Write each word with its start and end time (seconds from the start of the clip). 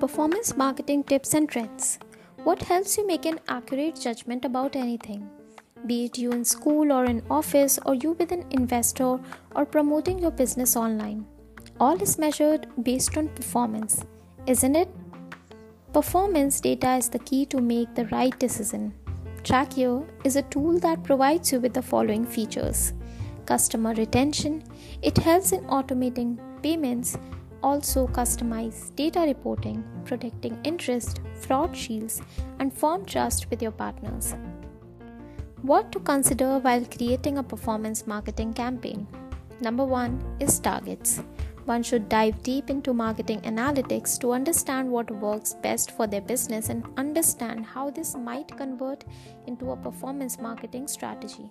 Performance 0.00 0.56
marketing 0.56 1.02
tips 1.02 1.34
and 1.34 1.48
trends. 1.48 1.98
What 2.44 2.62
helps 2.62 2.96
you 2.96 3.04
make 3.04 3.26
an 3.26 3.40
accurate 3.48 4.00
judgment 4.00 4.44
about 4.44 4.76
anything? 4.76 5.28
Be 5.86 6.04
it 6.04 6.16
you 6.16 6.30
in 6.30 6.44
school 6.44 6.92
or 6.92 7.04
in 7.04 7.22
office, 7.28 7.80
or 7.84 7.94
you 7.94 8.12
with 8.12 8.30
an 8.30 8.44
investor 8.50 9.18
or 9.56 9.66
promoting 9.66 10.20
your 10.20 10.30
business 10.30 10.76
online. 10.76 11.26
All 11.80 12.00
is 12.00 12.16
measured 12.16 12.68
based 12.84 13.16
on 13.18 13.28
performance, 13.30 14.04
isn't 14.46 14.76
it? 14.76 14.88
Performance 15.92 16.60
data 16.60 16.94
is 16.94 17.08
the 17.08 17.18
key 17.18 17.44
to 17.46 17.60
make 17.60 17.92
the 17.96 18.06
right 18.06 18.38
decision. 18.38 18.94
Trackier 19.42 20.04
is 20.22 20.36
a 20.36 20.42
tool 20.42 20.78
that 20.78 21.02
provides 21.02 21.50
you 21.50 21.58
with 21.58 21.74
the 21.74 21.82
following 21.82 22.24
features 22.24 22.92
customer 23.46 23.94
retention, 23.94 24.62
it 25.00 25.16
helps 25.16 25.52
in 25.52 25.64
automating 25.76 26.38
payments 26.62 27.16
also 27.62 28.06
customize 28.06 28.94
data 28.96 29.20
reporting, 29.20 29.84
protecting 30.04 30.58
interest, 30.64 31.20
fraud 31.40 31.76
shields, 31.76 32.20
and 32.58 32.72
form 32.72 33.04
trust 33.04 33.50
with 33.50 33.62
your 33.62 33.72
partners. 33.72 34.34
What 35.62 35.90
to 35.92 36.00
consider 36.00 36.58
while 36.58 36.84
creating 36.84 37.38
a 37.38 37.42
performance 37.42 38.06
marketing 38.06 38.54
campaign? 38.54 39.06
Number 39.60 39.84
one 39.84 40.22
is 40.38 40.60
targets. 40.60 41.20
One 41.64 41.82
should 41.82 42.08
dive 42.08 42.42
deep 42.42 42.70
into 42.70 42.94
marketing 42.94 43.40
analytics 43.40 44.18
to 44.20 44.32
understand 44.32 44.90
what 44.90 45.10
works 45.10 45.54
best 45.62 45.90
for 45.90 46.06
their 46.06 46.22
business 46.22 46.70
and 46.70 46.86
understand 46.96 47.66
how 47.66 47.90
this 47.90 48.14
might 48.16 48.56
convert 48.56 49.04
into 49.46 49.72
a 49.72 49.76
performance 49.76 50.40
marketing 50.40 50.88
strategy. 50.88 51.50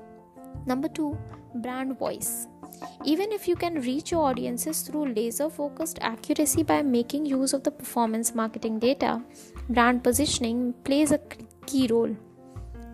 Number 0.67 0.89
two, 0.89 1.17
brand 1.55 1.97
voice. 1.97 2.47
Even 3.05 3.31
if 3.31 3.47
you 3.47 3.55
can 3.55 3.81
reach 3.81 4.11
your 4.11 4.25
audiences 4.25 4.81
through 4.81 5.13
laser 5.13 5.49
focused 5.49 5.97
accuracy 6.01 6.61
by 6.61 6.81
making 6.81 7.25
use 7.25 7.53
of 7.53 7.63
the 7.63 7.71
performance 7.71 8.35
marketing 8.35 8.77
data, 8.77 9.21
brand 9.69 10.03
positioning 10.03 10.73
plays 10.83 11.13
a 11.13 11.21
key 11.65 11.87
role. 11.87 12.15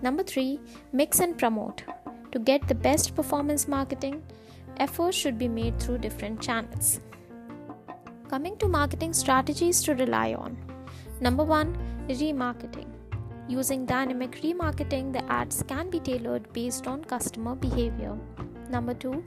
Number 0.04 0.22
three, 0.22 0.60
mix 0.92 1.20
and 1.20 1.36
promote. 1.38 1.84
To 2.32 2.40
get 2.40 2.68
the 2.68 2.76
best 2.76 3.16
performance 3.16 3.68
marketing, 3.68 4.22
efforts 4.78 5.18
should 5.18 5.40
be 5.40 5.48
made 5.48 5.80
through 5.80 5.98
different 5.98 6.42
channels. 6.42 7.00
Coming 8.30 8.56
to 8.58 8.68
marketing 8.68 9.14
strategies 9.14 9.82
to 9.84 9.96
rely 9.96 10.34
on. 10.34 10.58
Number 11.22 11.44
one, 11.44 11.76
remarketing. 12.08 12.88
Using 13.48 13.86
dynamic 13.86 14.42
remarketing, 14.42 15.12
the 15.12 15.24
ads 15.32 15.64
can 15.68 15.90
be 15.90 16.00
tailored 16.00 16.52
based 16.54 16.88
on 16.88 17.04
customer 17.04 17.56
behavior. 17.56 18.18
Number 18.70 18.94
two, 18.94 19.24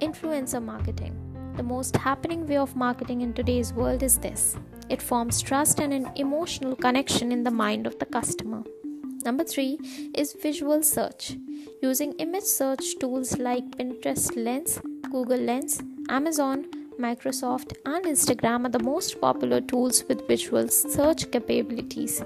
influencer 0.00 0.62
marketing. 0.62 1.14
The 1.56 1.62
most 1.62 1.94
happening 1.94 2.46
way 2.46 2.56
of 2.56 2.74
marketing 2.74 3.20
in 3.20 3.34
today's 3.34 3.72
world 3.74 4.02
is 4.02 4.18
this 4.18 4.56
it 4.88 5.02
forms 5.02 5.40
trust 5.40 5.78
and 5.78 5.92
an 5.92 6.10
emotional 6.16 6.74
connection 6.74 7.30
in 7.30 7.44
the 7.44 7.50
mind 7.50 7.86
of 7.86 7.98
the 7.98 8.06
customer. 8.06 8.62
Number 9.24 9.44
three 9.44 9.78
is 10.14 10.34
visual 10.42 10.82
search. 10.82 11.36
Using 11.82 12.12
image 12.14 12.44
search 12.44 12.98
tools 12.98 13.38
like 13.38 13.70
Pinterest 13.72 14.34
Lens, 14.34 14.80
Google 15.10 15.38
Lens, 15.38 15.82
Amazon, 16.08 16.64
Microsoft, 17.00 17.72
and 17.84 18.04
Instagram 18.04 18.66
are 18.66 18.70
the 18.70 18.82
most 18.82 19.20
popular 19.20 19.60
tools 19.60 20.04
with 20.08 20.26
visual 20.28 20.68
search 20.68 21.30
capabilities. 21.30 22.22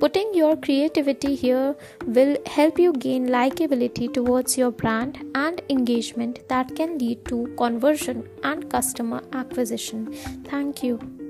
Putting 0.00 0.32
your 0.34 0.56
creativity 0.56 1.34
here 1.34 1.74
will 2.06 2.36
help 2.46 2.78
you 2.78 2.92
gain 2.92 3.28
likability 3.28 4.12
towards 4.12 4.56
your 4.58 4.70
brand 4.70 5.18
and 5.34 5.60
engagement 5.68 6.46
that 6.48 6.74
can 6.74 6.98
lead 6.98 7.24
to 7.26 7.52
conversion 7.56 8.28
and 8.42 8.70
customer 8.70 9.22
acquisition. 9.32 10.12
Thank 10.44 10.82
you. 10.82 11.21